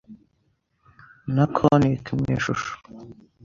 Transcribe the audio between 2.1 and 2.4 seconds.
mu